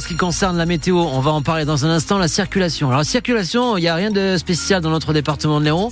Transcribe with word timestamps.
en 0.00 0.02
ce 0.02 0.08
qui 0.08 0.16
concerne 0.16 0.56
la 0.56 0.64
météo, 0.64 0.96
on 0.96 1.20
va 1.20 1.30
en 1.30 1.42
parler 1.42 1.66
dans 1.66 1.84
un 1.84 1.90
instant. 1.90 2.16
La 2.16 2.26
circulation. 2.26 2.88
Alors, 2.88 3.00
la 3.00 3.04
circulation, 3.04 3.76
il 3.76 3.82
n'y 3.82 3.88
a 3.88 3.94
rien 3.94 4.10
de 4.10 4.38
spécial 4.38 4.80
dans 4.80 4.88
notre 4.88 5.12
département 5.12 5.60
de 5.60 5.66
Léon. 5.66 5.90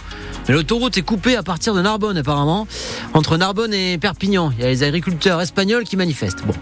L'autoroute 0.49 0.97
est 0.97 1.03
coupée 1.03 1.37
à 1.37 1.43
partir 1.43 1.75
de 1.75 1.83
Narbonne, 1.83 2.17
apparemment. 2.17 2.67
Entre 3.13 3.37
Narbonne 3.37 3.75
et 3.75 3.99
Perpignan. 3.99 4.51
Il 4.57 4.63
y 4.63 4.67
a 4.67 4.69
les 4.69 4.83
agriculteurs 4.83 5.41
espagnols 5.41 5.85
qui 5.85 5.97
manifestent. 5.97 6.45
Bon. 6.47 6.55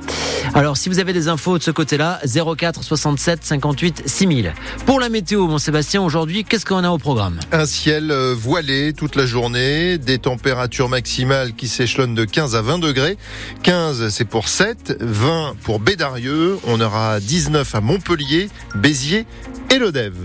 Alors, 0.55 0.77
si 0.77 0.89
vous 0.89 0.99
avez 0.99 1.13
des 1.13 1.29
infos 1.29 1.59
de 1.59 1.63
ce 1.63 1.71
côté-là, 1.71 2.21
04 2.25 2.83
67 2.83 3.45
58 3.45 4.03
6000. 4.07 4.55
Pour 4.87 5.01
la 5.01 5.09
météo, 5.09 5.47
bon 5.47 5.59
Sébastien, 5.59 6.03
aujourd'hui, 6.03 6.45
qu'est-ce 6.45 6.67
qu'on 6.67 6.83
a 6.83 6.91
au 6.91 6.99
programme? 6.99 7.39
Un 7.53 7.67
ciel 7.67 8.11
euh, 8.11 8.35
voilé 8.37 8.93
toute 8.93 9.15
la 9.15 9.27
journée, 9.27 9.99
des 9.99 10.19
températures 10.19 10.89
maximales 10.89 11.55
qui 11.55 11.69
s'échelonnent 11.69 12.15
de 12.15 12.25
15 12.25 12.57
à 12.57 12.63
20 12.63 12.79
degrés. 12.79 13.17
15, 13.63 14.09
c'est 14.09 14.25
pour 14.25 14.49
7, 14.49 14.97
20 15.01 15.57
pour 15.63 15.79
Bédarieux. 15.79 16.59
On 16.67 16.81
aura 16.81 17.21
19 17.21 17.75
à 17.75 17.81
Montpellier, 17.81 18.49
Béziers 18.75 19.27
et 19.71 19.79
Lodève. 19.79 20.17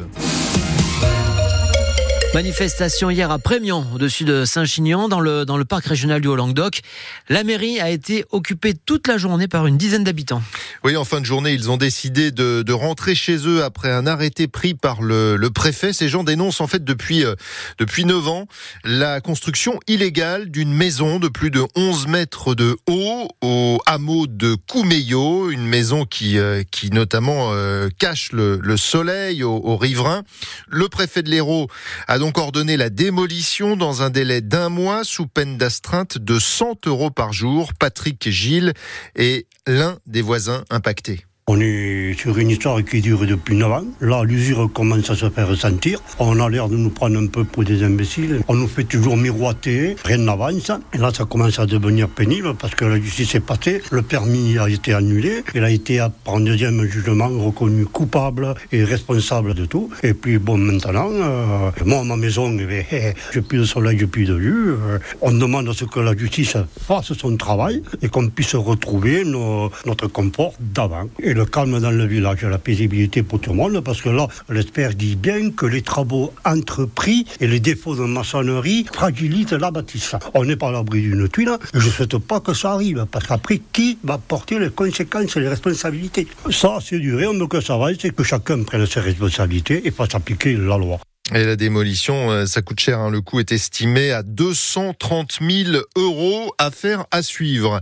Manifestation 2.33 3.09
hier 3.09 3.29
à 3.29 3.39
Prémian, 3.39 3.85
au-dessus 3.93 4.23
de 4.23 4.45
Saint-Chinian, 4.45 5.09
dans 5.09 5.19
le, 5.19 5.43
dans 5.43 5.57
le 5.57 5.65
parc 5.65 5.85
régional 5.85 6.21
du 6.21 6.29
Haut-Languedoc. 6.29 6.79
La 7.27 7.43
mairie 7.43 7.81
a 7.81 7.89
été 7.89 8.23
occupée 8.31 8.73
toute 8.73 9.09
la 9.09 9.17
journée 9.17 9.49
par 9.49 9.67
une 9.67 9.77
dizaine 9.77 10.05
d'habitants. 10.05 10.41
Oui, 10.85 10.95
en 10.95 11.03
fin 11.03 11.19
de 11.19 11.25
journée, 11.25 11.51
ils 11.51 11.69
ont 11.69 11.75
décidé 11.75 12.31
de, 12.31 12.71
rentrer 12.71 13.15
chez 13.15 13.35
eux 13.45 13.65
après 13.65 13.91
un 13.91 14.07
arrêté 14.07 14.47
pris 14.47 14.75
par 14.75 15.01
le, 15.01 15.35
le 15.35 15.49
préfet. 15.49 15.91
Ces 15.91 16.07
gens 16.07 16.23
dénoncent 16.23 16.61
en 16.61 16.67
fait 16.67 16.85
depuis, 16.85 17.25
euh, 17.25 17.35
depuis 17.79 18.05
9 18.05 18.25
ans 18.29 18.47
la 18.85 19.19
construction 19.19 19.77
illégale 19.87 20.49
d'une 20.49 20.73
maison 20.73 21.19
de 21.19 21.27
plus 21.27 21.51
de 21.51 21.65
11 21.75 22.07
mètres 22.07 22.55
de 22.55 22.77
haut 22.87 23.27
au 23.41 23.81
hameau 23.85 24.25
de 24.27 24.55
Coumeillot, 24.69 25.51
une 25.51 25.67
maison 25.67 26.05
qui, 26.05 26.37
euh, 26.37 26.63
qui 26.71 26.91
notamment 26.91 27.49
euh, 27.51 27.89
cache 27.99 28.31
le, 28.31 28.57
le 28.63 28.77
soleil 28.77 29.43
aux, 29.43 29.57
aux 29.57 29.75
riverains. 29.75 30.23
Le 30.69 30.87
préfet 30.87 31.23
de 31.23 31.29
l'Hérault 31.29 31.67
a 32.07 32.20
donc 32.21 32.37
ordonné 32.37 32.77
la 32.77 32.91
démolition 32.91 33.75
dans 33.75 34.03
un 34.03 34.11
délai 34.11 34.41
d'un 34.41 34.69
mois 34.69 35.03
sous 35.03 35.25
peine 35.25 35.57
d'astreinte 35.57 36.19
de 36.19 36.37
100 36.37 36.85
euros 36.85 37.09
par 37.09 37.33
jour. 37.33 37.73
Patrick 37.73 38.29
Gilles 38.29 38.73
est 39.15 39.47
l'un 39.65 39.97
des 40.05 40.21
voisins 40.21 40.63
impactés. 40.69 41.25
On 41.47 41.59
est 41.59 42.13
sur 42.17 42.37
une 42.37 42.51
histoire 42.51 42.83
qui 42.85 43.01
dure 43.01 43.25
depuis 43.25 43.55
9 43.55 43.71
ans. 43.71 43.83
Là, 43.99 44.23
l'usure 44.23 44.69
commence 44.71 45.09
à 45.09 45.15
se 45.15 45.27
faire 45.29 45.47
ressentir. 45.47 45.99
On 46.19 46.39
a 46.39 46.47
l'air 46.47 46.69
de 46.69 46.77
nous 46.77 46.91
prendre 46.91 47.17
un 47.17 47.25
peu 47.25 47.43
pour 47.43 47.63
des 47.63 47.83
imbéciles. 47.83 48.41
On 48.47 48.53
nous 48.53 48.67
fait 48.67 48.83
toujours 48.83 49.17
miroiter, 49.17 49.95
rien 50.05 50.19
n'avance. 50.19 50.71
Et 50.93 50.99
là, 50.99 51.11
ça 51.11 51.25
commence 51.25 51.57
à 51.57 51.65
devenir 51.65 52.09
pénible 52.09 52.53
parce 52.53 52.75
que 52.75 52.85
la 52.85 53.01
justice 53.01 53.33
est 53.33 53.39
passée, 53.39 53.81
le 53.91 54.03
permis 54.03 54.59
a 54.59 54.69
été 54.69 54.93
annulé. 54.93 55.43
Il 55.55 55.63
a 55.63 55.71
été, 55.71 56.05
par 56.23 56.35
un 56.35 56.41
deuxième 56.41 56.83
jugement, 56.85 57.27
reconnu 57.27 57.85
coupable 57.85 58.53
et 58.71 58.83
responsable 58.83 59.55
de 59.55 59.65
tout. 59.65 59.89
Et 60.03 60.13
puis, 60.13 60.37
bon, 60.37 60.57
maintenant, 60.57 61.09
euh, 61.11 61.71
moi, 61.85 62.03
ma 62.03 62.17
maison, 62.17 62.55
eh 62.59 62.65
bien, 62.65 62.83
eh, 62.91 63.13
j'ai 63.33 63.41
plus 63.41 63.57
de 63.57 63.65
soleil, 63.65 63.97
j'ai 63.97 64.07
plus 64.07 64.25
de 64.25 64.35
vue. 64.35 64.69
Euh, 64.73 64.99
on 65.21 65.31
demande 65.31 65.67
à 65.69 65.73
ce 65.73 65.85
que 65.85 65.99
la 65.99 66.15
justice 66.15 66.55
fasse 66.87 67.13
son 67.13 67.35
travail 67.35 67.81
et 68.03 68.09
qu'on 68.09 68.27
puisse 68.29 68.53
retrouver 68.53 69.23
notre 69.25 70.07
confort 70.07 70.53
d'avant. 70.59 71.09
Le 71.33 71.45
calme 71.45 71.79
dans 71.79 71.91
le 71.91 72.05
village, 72.05 72.43
la 72.43 72.57
paisibilité 72.57 73.23
pour 73.23 73.39
tout 73.39 73.51
le 73.51 73.57
monde, 73.57 73.81
parce 73.81 74.01
que 74.01 74.09
là, 74.09 74.27
l'expert 74.49 74.93
dit 74.93 75.15
bien 75.15 75.51
que 75.51 75.65
les 75.65 75.81
travaux 75.81 76.33
entrepris 76.45 77.25
et 77.39 77.47
les 77.47 77.59
défauts 77.59 77.95
de 77.95 78.03
maçonnerie 78.03 78.85
fragilisent 78.91 79.53
la 79.53 79.71
bâtisse. 79.71 80.15
On 80.33 80.45
n'est 80.45 80.55
pas 80.55 80.69
à 80.69 80.71
l'abri 80.71 81.01
d'une 81.01 81.27
tuile, 81.27 81.57
je 81.73 81.85
ne 81.85 81.91
souhaite 81.91 82.17
pas 82.17 82.39
que 82.39 82.53
ça 82.53 82.71
arrive, 82.71 83.05
parce 83.11 83.27
qu'après, 83.27 83.61
qui 83.71 83.97
va 84.03 84.17
porter 84.17 84.59
les 84.59 84.69
conséquences 84.69 85.35
et 85.37 85.41
les 85.41 85.49
responsabilités? 85.49 86.27
Ça, 86.49 86.79
c'est 86.83 86.99
du 86.99 87.15
rien 87.15 87.31
que 87.47 87.61
ça 87.61 87.77
va, 87.77 87.87
c'est 87.99 88.15
que 88.15 88.23
chacun 88.23 88.63
prenne 88.63 88.85
ses 88.85 88.99
responsabilités 88.99 89.85
et 89.85 89.91
fasse 89.91 90.15
appliquer 90.15 90.55
la 90.55 90.77
loi. 90.77 90.99
Et 91.33 91.45
la 91.45 91.55
démolition, 91.55 92.29
euh, 92.29 92.45
ça 92.45 92.61
coûte 92.61 92.81
cher. 92.81 92.99
hein. 92.99 93.09
Le 93.09 93.21
coût 93.21 93.39
est 93.39 93.53
estimé 93.53 94.11
à 94.11 94.21
230 94.21 95.39
000 95.39 95.77
euros. 95.95 96.53
Affaire 96.57 97.05
à 97.09 97.23
suivre. 97.23 97.79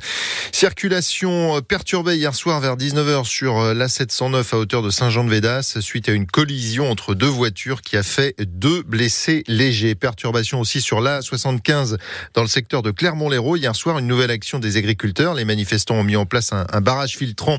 Circulation 0.51 1.57
euh, 1.57 1.61
perturbée 1.61 2.15
hier 2.15 2.35
soir 2.35 2.59
vers 2.59 2.77
19h 2.77 3.25
sur 3.25 3.57
euh, 3.57 3.73
l'A709 3.73 4.53
à 4.53 4.57
hauteur 4.57 4.83
de 4.83 4.91
Saint-Jean-de-Védas 4.91 5.77
suite 5.81 6.09
à 6.09 6.11
une 6.11 6.27
collision 6.27 6.91
entre 6.91 7.15
deux 7.15 7.25
voitures 7.25 7.81
qui 7.81 7.97
a 7.97 8.03
fait 8.03 8.35
deux 8.39 8.83
blessés 8.83 9.43
légers. 9.47 9.95
Perturbation 9.95 10.59
aussi 10.59 10.79
sur 10.79 11.01
l'A75 11.01 11.97
dans 12.35 12.43
le 12.43 12.47
secteur 12.47 12.83
de 12.83 12.91
Clermont-Lérault. 12.91 13.55
Hier 13.55 13.75
soir, 13.75 13.97
une 13.97 14.05
nouvelle 14.05 14.29
action 14.29 14.59
des 14.59 14.77
agriculteurs. 14.77 15.33
Les 15.33 15.45
manifestants 15.45 15.95
ont 15.95 16.03
mis 16.03 16.17
en 16.17 16.27
place 16.27 16.53
un, 16.53 16.81
barrage 16.81 17.17
filtrant 17.17 17.57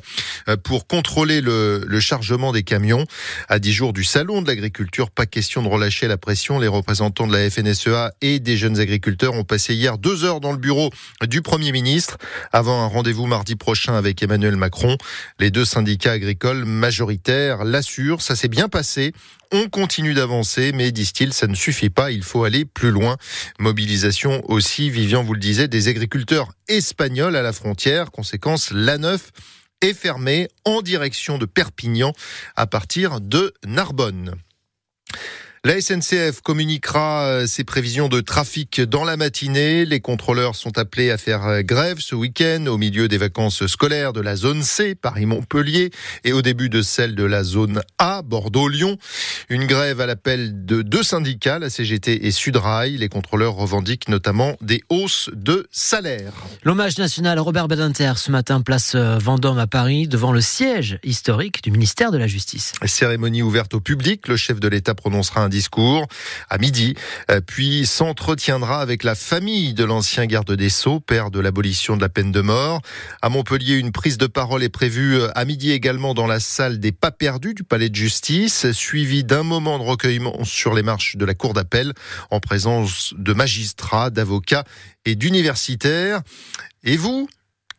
pour 0.62 0.86
contrôler 0.86 1.40
le, 1.40 1.84
le 1.84 2.00
chargement 2.00 2.52
des 2.52 2.62
camions. 2.62 3.06
À 3.48 3.58
10 3.58 3.72
jours 3.72 3.92
du 3.92 4.04
salon 4.04 4.40
de 4.40 4.46
l'agriculture, 4.46 5.10
pas 5.10 5.26
question 5.26 5.62
de 5.62 5.79
relâcher 5.80 6.08
la 6.08 6.18
pression. 6.18 6.58
Les 6.58 6.68
représentants 6.68 7.26
de 7.26 7.32
la 7.32 7.48
FNSEA 7.48 8.12
et 8.20 8.38
des 8.38 8.58
jeunes 8.58 8.78
agriculteurs 8.78 9.32
ont 9.32 9.44
passé 9.44 9.74
hier 9.74 9.96
deux 9.96 10.24
heures 10.24 10.41
dans 10.41 10.52
le 10.52 10.58
bureau 10.58 10.91
du 11.26 11.41
Premier 11.41 11.72
ministre 11.72 12.18
avant 12.52 12.84
un 12.84 12.86
rendez-vous 12.86 13.26
mardi 13.26 13.56
prochain 13.56 13.94
avec 13.94 14.22
Emmanuel 14.22 14.56
Macron. 14.56 14.98
Les 15.38 15.50
deux 15.50 15.64
syndicats 15.64 16.12
agricoles 16.12 16.66
majoritaires 16.66 17.64
l'assurent, 17.64 18.20
ça 18.20 18.36
s'est 18.36 18.48
bien 18.48 18.69
passé. 18.69 19.14
On 19.52 19.70
continue 19.70 20.12
d'avancer, 20.12 20.72
mais 20.72 20.92
disent-ils, 20.92 21.32
ça 21.32 21.46
ne 21.46 21.54
suffit 21.54 21.88
pas, 21.88 22.10
il 22.10 22.22
faut 22.22 22.44
aller 22.44 22.66
plus 22.66 22.90
loin. 22.90 23.16
Mobilisation 23.58 24.42
aussi, 24.50 24.90
Vivian 24.90 25.22
vous 25.22 25.32
le 25.32 25.40
disait, 25.40 25.66
des 25.66 25.88
agriculteurs 25.88 26.52
espagnols 26.69 27.36
à 27.36 27.42
la 27.42 27.54
frontière. 27.54 28.10
Conséquence, 28.10 28.70
l'A9 28.70 29.19
est 29.80 29.94
fermée 29.94 30.48
en 30.66 30.82
direction 30.82 31.38
de 31.38 31.46
Perpignan 31.46 32.12
à 32.54 32.66
partir 32.66 33.22
de 33.22 33.54
Narbonne. 33.64 34.34
La 35.62 35.78
SNCF 35.78 36.41
communiquera 36.41 37.25
euh, 37.25 37.47
ses 37.47 37.65
prévisions 37.65 38.09
de 38.09 38.22
trafic 38.22 38.81
dans 38.81 39.04
la 39.04 39.19
matinée. 39.19 39.84
Les 39.84 40.00
contrôleurs 40.00 40.56
sont 40.56 40.78
appelés 40.78 41.10
à 41.10 41.19
faire 41.19 41.47
euh, 41.47 41.60
grève 41.60 41.98
ce 42.00 42.15
week-end 42.15 42.65
au 42.66 42.78
milieu 42.78 43.09
des 43.09 43.19
vacances 43.19 43.66
scolaires 43.66 44.15
de 44.15 44.22
la 44.22 44.37
zone 44.37 44.62
C, 44.62 44.94
Paris-Montpellier, 44.94 45.91
et 46.25 46.32
au 46.32 46.41
début 46.41 46.70
de 46.70 46.81
celle 46.81 47.15
de 47.15 47.25
la 47.25 47.44
zone 47.44 47.82
A, 47.99 48.22
Bordeaux-Lyon. 48.22 48.97
Une 49.50 49.66
grève 49.66 50.00
à 50.00 50.06
l'appel 50.06 50.65
de 50.65 50.81
deux 50.81 51.03
syndicats, 51.03 51.59
la 51.59 51.69
CGT 51.69 52.25
et 52.26 52.31
Sudrail. 52.31 52.97
Les 52.97 53.10
contrôleurs 53.10 53.53
revendiquent 53.53 54.09
notamment 54.09 54.56
des 54.62 54.82
hausses 54.88 55.28
de 55.34 55.69
salaire. 55.70 56.32
L'hommage 56.62 56.97
national 56.97 57.37
à 57.37 57.43
Robert 57.43 57.69
Badinter 57.69 58.15
ce 58.16 58.31
matin, 58.31 58.62
place 58.62 58.94
euh, 58.94 59.19
Vendôme 59.19 59.59
à 59.59 59.66
Paris, 59.66 60.09
devant 60.09 60.32
le 60.32 60.41
siège 60.41 60.99
historique 61.04 61.62
du 61.62 61.70
ministère 61.70 62.12
de 62.12 62.16
la 62.16 62.28
Justice. 62.28 62.72
Cérémonie 62.87 63.43
ouverte 63.43 63.75
au 63.75 63.81
public, 63.81 64.26
le 64.26 64.38
chef 64.38 64.59
de 64.59 64.66
l'État 64.66 64.94
prononcera 64.94 65.43
un 65.43 65.50
discours 65.50 66.06
à 66.49 66.59
midi, 66.59 66.94
euh, 67.31 67.41
puis 67.47 67.84
s'entretiendra 67.84 68.81
avec 68.81 69.05
la 69.05 69.15
famille 69.15 69.75
de 69.75 69.84
l'ancien 69.84 70.27
garde 70.27 70.53
des 70.53 70.71
Sceaux, 70.71 71.00
père 71.00 71.31
de 71.31 71.41
l'abolition 71.41 71.97
de 71.97 72.00
la 72.00 72.09
peine 72.09 72.33
de 72.33 72.41
mort. 72.41 72.81
À 73.21 73.28
Montpellier, 73.28 73.75
une 73.75 73.93
prise 73.93 74.16
de 74.16 74.27
parole 74.27 74.62
est 74.62 74.71
prévue 74.71 75.16
euh, 75.16 75.28
à 75.34 75.44
midi 75.44 75.72
également 75.72 76.15
dans 76.15 76.27
la 76.27 76.41
salle 76.41 76.81
des 76.81 76.93
pas 76.93 77.11
perdus 77.11 77.55
du 77.55 77.65
palais 77.65 77.88
de 77.88 77.97
justice, 77.97 78.71
suivi 78.72 79.25
d'un 79.25 79.43
moment 79.43 79.78
de 79.78 79.84
recueillement 79.84 80.44
sur 80.44 80.75
les 80.75 80.83
marches 80.83 81.16
de 81.16 81.25
la 81.25 81.34
cour 81.34 81.53
d'appel 81.53 81.93
en 82.31 82.41
présence 82.41 83.15
de 83.19 83.32
magistrats, 83.32 84.11
d'avocats 84.11 84.65
et 85.05 85.15
d'universitaires. 85.15 86.21
Et 86.84 86.97
vous, 86.97 87.28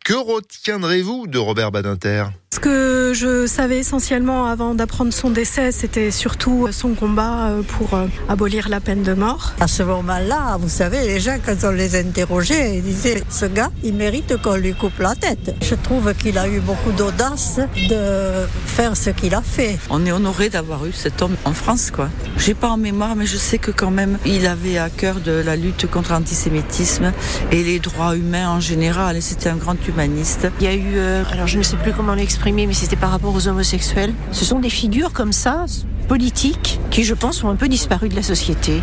que 0.04 0.14
retiendrez-vous 0.14 1.26
de 1.26 1.38
Robert 1.38 1.72
Badinter? 1.72 2.26
Ce 2.52 2.60
que 2.60 3.12
je 3.14 3.46
savais 3.46 3.78
essentiellement 3.78 4.44
avant 4.44 4.74
d'apprendre 4.74 5.10
son 5.10 5.30
décès, 5.30 5.72
c'était 5.72 6.10
surtout 6.10 6.68
son 6.70 6.90
combat 6.92 7.46
euh, 7.46 7.62
pour 7.62 7.94
euh, 7.94 8.08
abolir 8.28 8.68
la 8.68 8.78
peine 8.78 9.02
de 9.02 9.14
mort. 9.14 9.54
À 9.58 9.66
ce 9.66 9.82
moment-là, 9.82 10.58
vous 10.60 10.68
savez, 10.68 11.00
les 11.06 11.18
gens, 11.18 11.38
quand 11.42 11.56
on 11.64 11.70
les 11.70 11.98
interrogeait, 11.98 12.76
ils 12.76 12.82
disaient 12.82 13.22
Ce 13.30 13.46
gars, 13.46 13.70
il 13.82 13.94
mérite 13.94 14.36
qu'on 14.42 14.56
lui 14.56 14.74
coupe 14.74 14.98
la 14.98 15.14
tête. 15.14 15.54
Je 15.62 15.74
trouve 15.74 16.12
qu'il 16.12 16.36
a 16.36 16.46
eu 16.46 16.60
beaucoup 16.60 16.92
d'audace 16.92 17.58
de 17.88 18.46
faire 18.66 18.98
ce 18.98 19.08
qu'il 19.08 19.34
a 19.34 19.40
fait. 19.40 19.78
On 19.88 20.04
est 20.04 20.12
honoré 20.12 20.50
d'avoir 20.50 20.84
eu 20.84 20.92
cet 20.92 21.22
homme 21.22 21.36
en 21.46 21.54
France, 21.54 21.90
quoi. 21.90 22.10
J'ai 22.36 22.52
pas 22.52 22.68
en 22.68 22.76
mémoire, 22.76 23.16
mais 23.16 23.24
je 23.24 23.38
sais 23.38 23.56
que 23.56 23.70
quand 23.70 23.90
même, 23.90 24.18
il 24.26 24.46
avait 24.46 24.76
à 24.76 24.90
cœur 24.90 25.20
de 25.20 25.32
la 25.32 25.56
lutte 25.56 25.90
contre 25.90 26.12
l'antisémitisme 26.12 27.12
et 27.50 27.64
les 27.64 27.78
droits 27.78 28.14
humains 28.14 28.50
en 28.50 28.60
général. 28.60 29.22
C'était 29.22 29.48
un 29.48 29.56
grand 29.56 29.76
humaniste. 29.88 30.48
Il 30.60 30.66
y 30.66 30.68
a 30.68 30.74
eu, 30.74 30.96
euh, 30.96 31.22
alors 31.32 31.46
je 31.46 31.56
ne 31.56 31.62
sais 31.62 31.76
plus 31.76 31.92
comment 31.92 32.14
l'exprimer, 32.14 32.41
mais 32.50 32.74
c'était 32.74 32.96
par 32.96 33.10
rapport 33.10 33.34
aux 33.34 33.46
homosexuels. 33.46 34.12
Ce 34.32 34.44
sont 34.44 34.58
des 34.58 34.70
figures 34.70 35.12
comme 35.12 35.32
ça, 35.32 35.64
politiques, 36.08 36.80
qui 36.90 37.04
je 37.04 37.14
pense 37.14 37.44
ont 37.44 37.48
un 37.48 37.56
peu 37.56 37.68
disparu 37.68 38.08
de 38.08 38.16
la 38.16 38.22
société. 38.22 38.82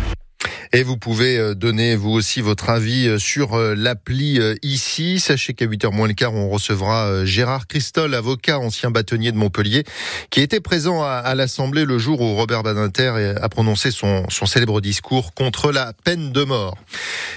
Et 0.72 0.84
vous 0.84 0.96
pouvez 0.96 1.36
euh, 1.36 1.54
donner 1.56 1.96
vous 1.96 2.10
aussi 2.10 2.40
votre 2.40 2.70
avis 2.70 3.08
euh, 3.08 3.18
sur 3.18 3.54
euh, 3.54 3.74
l'appli 3.74 4.38
ici. 4.62 5.18
Sachez 5.18 5.52
qu'à 5.52 5.66
8h 5.66 5.92
moins 5.92 6.06
le 6.06 6.14
quart, 6.14 6.32
on 6.32 6.48
recevra 6.48 7.24
Gérard 7.24 7.66
Christol, 7.66 8.14
avocat, 8.14 8.60
ancien 8.60 8.92
bâtonnier 8.92 9.32
de 9.32 9.36
Montpellier, 9.36 9.82
qui 10.30 10.40
était 10.40 10.60
présent 10.60 11.02
à, 11.02 11.34
l'Assemblée 11.34 11.84
le 11.84 11.98
jour 11.98 12.20
où 12.20 12.36
Robert 12.36 12.62
Badinter 12.62 13.34
a 13.40 13.48
prononcé 13.48 13.90
son, 13.90 14.24
son 14.28 14.46
célèbre 14.46 14.80
discours 14.80 15.34
contre 15.34 15.72
la 15.72 15.92
peine 16.04 16.30
de 16.30 16.44
mort. 16.44 16.76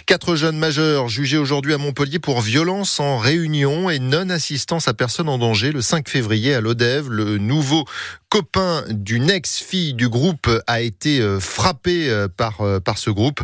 Quatre 0.06 0.36
jeunes 0.36 0.58
majeurs 0.58 1.08
jugés 1.10 1.38
aujourd'hui 1.38 1.74
à 1.74 1.78
Montpellier 1.78 2.20
pour 2.20 2.42
violence 2.42 3.00
en 3.00 3.18
réunion 3.18 3.90
et 3.90 4.00
non-assistance 4.00 4.88
à 4.88 4.94
personne 4.94 5.30
en 5.30 5.38
danger 5.38 5.72
le 5.72 5.82
5 5.82 6.08
février 6.08 6.54
à 6.54 6.62
l'Odève. 6.62 7.10
Le 7.10 7.38
nouveau 7.38 7.86
copain 8.34 8.84
d'une 8.90 9.30
ex-fille 9.30 9.94
du 9.94 10.10
groupe 10.10 10.50
a 10.66 10.82
été 10.82 11.22
euh, 11.22 11.40
frappé 11.40 12.10
euh, 12.10 12.28
par, 12.28 12.62
euh, 12.62 12.80
par 12.80 12.98
ce 12.98 13.12
groupe. 13.12 13.42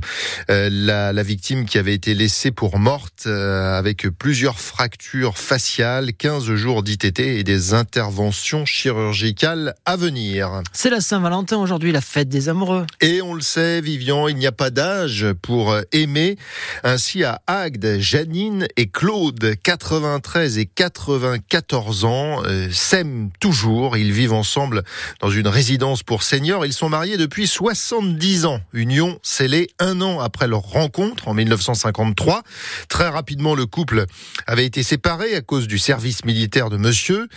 La, 0.47 1.13
la 1.13 1.21
victime 1.21 1.65
qui 1.65 1.77
avait 1.77 1.93
été 1.93 2.15
laissée 2.15 2.49
pour 2.49 2.79
morte 2.79 3.27
avec 3.27 4.09
plusieurs 4.09 4.59
fractures 4.59 5.37
faciales, 5.37 6.13
15 6.13 6.55
jours 6.55 6.81
d'ITT 6.81 7.19
et 7.19 7.43
des 7.43 7.75
interventions 7.75 8.65
chirurgicales 8.65 9.75
à 9.85 9.95
venir. 9.95 10.63
C'est 10.73 10.89
la 10.89 11.01
Saint-Valentin 11.01 11.57
aujourd'hui, 11.57 11.91
la 11.91 12.01
fête 12.01 12.29
des 12.29 12.49
amoureux. 12.49 12.87
Et 12.99 13.21
on 13.21 13.35
le 13.35 13.41
sait, 13.41 13.81
Vivian, 13.81 14.27
il 14.27 14.37
n'y 14.37 14.47
a 14.47 14.51
pas 14.51 14.71
d'âge 14.71 15.27
pour 15.43 15.77
aimer. 15.91 16.37
Ainsi 16.83 17.23
à 17.23 17.41
Agde, 17.45 17.99
Janine 17.99 18.67
et 18.75 18.87
Claude, 18.87 19.53
93 19.61 20.57
et 20.57 20.65
94 20.65 22.05
ans, 22.05 22.41
s'aiment 22.71 23.29
toujours. 23.39 23.97
Ils 23.97 24.13
vivent 24.13 24.33
ensemble 24.33 24.78
dans 25.19 25.29
une 25.29 25.47
résidence 25.47 26.03
pour 26.03 26.23
seniors. 26.23 26.65
Ils 26.65 26.73
sont 26.73 26.89
mariés 26.89 27.17
depuis 27.17 27.47
70 27.47 28.45
ans. 28.45 28.59
Union 28.73 29.19
scellée 29.23 29.69
un 29.79 30.01
an 30.01 30.19
après 30.19 30.47
leur 30.47 30.61
rencontre 30.61 31.27
en 31.27 31.33
1953. 31.33 32.43
Très 32.87 33.07
rapidement, 33.07 33.55
le 33.55 33.65
couple 33.65 34.05
avait 34.47 34.65
été 34.65 34.83
séparé 34.83 35.35
à 35.35 35.41
cause 35.41 35.67
du 35.67 35.79
service 35.79 36.25
militaire 36.25 36.69
de 36.69 36.77
monsieur. 36.77 37.27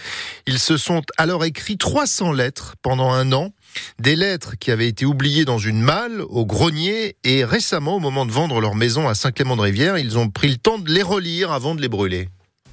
Ils 0.47 0.59
se 0.59 0.77
sont 0.77 1.03
alors 1.17 1.45
écrits 1.45 1.79
300 1.79 2.33
lettres 2.33 2.77
pendant 2.83 3.13
un 3.13 3.33
an. 3.33 3.51
Des 3.99 4.17
lettres 4.17 4.55
qui 4.59 4.71
avaient 4.71 4.89
été 4.89 5.07
oubliées 5.07 5.45
dans 5.45 5.59
une 5.59 5.81
malle 5.81 6.23
au 6.29 6.45
grenier 6.45 7.17
et 7.25 7.45
récemment, 7.45 7.97
au 7.97 8.01
moment 8.01 8.27
de 8.27 8.33
vendre 8.33 8.61
leur 8.61 8.75
maison 8.75 9.09
à 9.09 9.15
Saint-Clément-de-Rivière, 9.15 9.99
ils 9.99 10.19
ont 10.19 10.29
pris 10.29 10.49
le 10.49 10.57
temps 10.57 10.79
de 10.79 10.91
les 10.91 11.03
relire 11.03 11.53
avant 11.53 11.75
de 11.75 11.81
les 11.81 11.89
brûler. 11.89 12.29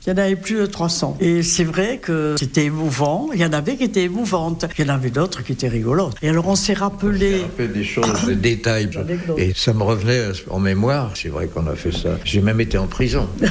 Il 0.05 0.09
y 0.09 0.13
en 0.13 0.17
avait 0.17 0.35
plus 0.35 0.55
de 0.55 0.65
300. 0.65 1.17
Et 1.19 1.43
c'est 1.43 1.63
vrai 1.63 1.97
que 1.97 2.35
c'était 2.39 2.65
émouvant. 2.65 3.29
Il 3.33 3.41
y 3.41 3.45
en 3.45 3.53
avait 3.53 3.75
qui 3.75 3.83
étaient 3.83 4.03
émouvantes. 4.03 4.65
Il 4.77 4.85
y 4.85 4.89
en 4.89 4.93
avait 4.93 5.09
d'autres 5.09 5.43
qui 5.43 5.51
étaient 5.51 5.67
rigolotes. 5.67 6.15
Et 6.21 6.29
alors 6.29 6.47
on 6.47 6.55
s'est 6.55 6.73
rappelé. 6.73 7.41
On 7.45 7.57
fait 7.57 7.67
des 7.67 7.83
choses, 7.83 8.25
des 8.25 8.35
détails. 8.55 8.89
Et 9.37 9.53
ça 9.55 9.73
me 9.73 9.83
revenait 9.83 10.27
en 10.49 10.59
mémoire. 10.59 11.11
C'est 11.15 11.29
vrai 11.29 11.47
qu'on 11.47 11.67
a 11.67 11.75
fait 11.75 11.91
ça. 11.91 12.17
J'ai 12.23 12.41
même 12.41 12.61
été 12.61 12.77
en 12.77 12.87
prison. 12.87 13.27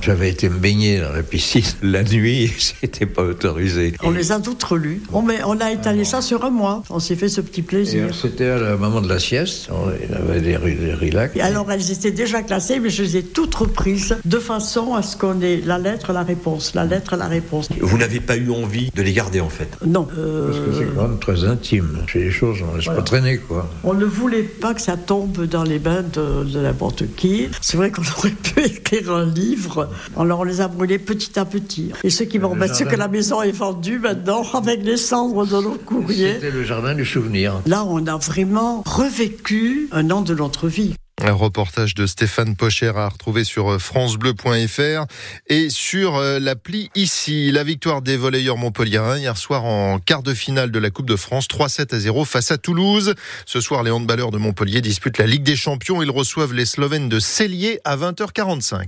J'avais 0.00 0.30
été 0.30 0.48
me 0.48 0.58
baigner 0.58 1.00
dans 1.00 1.12
la 1.12 1.22
piscine 1.22 1.62
la 1.82 2.02
nuit, 2.02 2.50
c'était 2.80 3.06
pas 3.06 3.22
autorisé. 3.22 3.92
On 4.02 4.10
les 4.10 4.32
a 4.32 4.40
toutes 4.40 4.62
relues. 4.62 5.02
On, 5.12 5.26
on 5.44 5.60
a 5.60 5.70
étalé 5.70 6.04
ça 6.04 6.22
sur 6.22 6.44
un 6.44 6.50
mois. 6.50 6.82
On 6.90 6.98
s'est 6.98 7.16
fait 7.16 7.28
ce 7.28 7.40
petit 7.40 7.62
plaisir. 7.62 8.14
C'était 8.14 8.46
à 8.46 8.58
la 8.58 8.76
moment 8.76 9.00
de 9.00 9.08
la 9.08 9.18
sieste. 9.18 9.68
On 9.70 9.88
avait 9.88 10.40
des, 10.40 10.56
des 10.56 11.40
Alors 11.40 11.70
elles 11.70 11.90
étaient 11.90 12.10
déjà 12.10 12.42
classées, 12.42 12.80
mais 12.80 12.90
je 12.90 13.02
les 13.02 13.18
ai 13.18 13.22
toutes 13.22 13.54
reprises 13.54 14.16
de 14.24 14.38
façon 14.38 14.94
à 14.94 15.02
ce 15.02 15.16
qu'on 15.16 15.27
ait 15.40 15.60
la 15.64 15.78
lettre, 15.78 16.12
la 16.12 16.22
réponse, 16.22 16.74
la 16.74 16.84
lettre, 16.84 17.16
la 17.16 17.26
réponse. 17.26 17.68
Vous 17.80 17.98
n'avez 17.98 18.20
pas 18.20 18.36
eu 18.36 18.50
envie 18.50 18.90
de 18.94 19.02
les 19.02 19.12
garder 19.12 19.40
en 19.40 19.48
fait 19.48 19.68
Non. 19.84 20.04
Parce 20.04 20.58
que 20.58 20.72
c'est 20.78 20.94
quand 20.94 21.08
même 21.08 21.18
très 21.18 21.44
intime. 21.44 21.98
C'est 22.12 22.20
des 22.20 22.30
choses, 22.30 22.58
on 22.62 22.72
ne 22.72 22.78
laisse 22.78 22.86
pas 22.86 23.02
traîner 23.02 23.38
quoi. 23.38 23.68
On 23.84 23.94
ne 23.94 24.04
voulait 24.04 24.42
pas 24.42 24.74
que 24.74 24.80
ça 24.80 24.96
tombe 24.96 25.44
dans 25.46 25.64
les 25.64 25.78
mains 25.78 26.02
de, 26.02 26.44
de 26.44 26.60
n'importe 26.60 27.04
qui. 27.16 27.48
C'est 27.60 27.76
vrai 27.76 27.90
qu'on 27.90 28.02
aurait 28.18 28.30
pu 28.30 28.60
écrire 28.60 29.12
un 29.12 29.26
livre 29.26 29.88
alors 30.16 30.40
on 30.40 30.44
les 30.44 30.60
a 30.60 30.68
brûlés 30.68 30.98
petit 30.98 31.38
à 31.38 31.44
petit. 31.44 31.92
Et 32.04 32.10
ce 32.10 32.24
qui 32.24 32.38
m'embête, 32.38 32.74
c'est 32.74 32.86
que 32.86 32.96
la 32.96 33.08
maison 33.08 33.42
est 33.42 33.52
vendue 33.52 33.98
maintenant 33.98 34.42
avec 34.54 34.82
les 34.84 34.96
cendres 34.96 35.46
de 35.46 35.62
nos 35.62 35.76
courriers. 35.76 36.34
C'était 36.34 36.50
le 36.50 36.64
jardin 36.64 36.94
du 36.94 37.04
souvenir. 37.04 37.60
Là, 37.66 37.84
on 37.84 38.06
a 38.06 38.16
vraiment 38.16 38.82
revécu 38.86 39.88
un 39.92 40.10
an 40.10 40.22
de 40.22 40.34
notre 40.34 40.68
vie. 40.68 40.94
Un 41.28 41.34
reportage 41.34 41.94
de 41.94 42.06
Stéphane 42.06 42.56
Pocher 42.56 42.92
à 42.96 43.06
retrouver 43.06 43.44
sur 43.44 43.72
euh, 43.72 43.78
francebleu.fr 43.78 45.04
et 45.48 45.68
sur 45.68 46.16
euh, 46.16 46.38
l'appli 46.38 46.88
ici. 46.94 47.52
La 47.52 47.64
victoire 47.64 48.00
des 48.00 48.16
volleyeurs 48.16 48.56
montpelliérains 48.56 49.18
hier 49.18 49.36
soir 49.36 49.66
en 49.66 49.98
quart 49.98 50.22
de 50.22 50.32
finale 50.32 50.70
de 50.70 50.78
la 50.78 50.88
Coupe 50.88 51.04
de 51.04 51.16
France, 51.16 51.46
3-7 51.46 51.94
à 51.94 51.98
0 51.98 52.24
face 52.24 52.50
à 52.50 52.56
Toulouse. 52.56 53.14
Ce 53.44 53.60
soir, 53.60 53.82
les 53.82 53.90
handballeurs 53.90 54.30
de 54.30 54.38
Montpellier 54.38 54.80
disputent 54.80 55.18
la 55.18 55.26
Ligue 55.26 55.42
des 55.42 55.54
Champions. 55.54 56.00
Ils 56.02 56.10
reçoivent 56.10 56.54
les 56.54 56.64
Slovènes 56.64 57.10
de 57.10 57.20
Cellier 57.20 57.78
à 57.84 57.98
20h45. 57.98 58.86